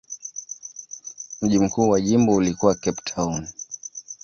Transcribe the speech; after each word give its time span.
Mji 1.41 1.59
mkuu 1.59 1.89
wa 1.89 2.01
jimbo 2.01 2.35
ulikuwa 2.35 2.75
Cape 2.75 3.01
Town. 3.05 3.47